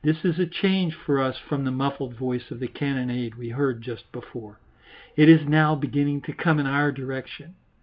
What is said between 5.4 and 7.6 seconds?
now beginning to come in our direction.